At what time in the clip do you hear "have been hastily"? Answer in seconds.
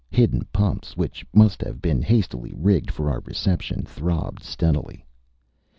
1.61-2.55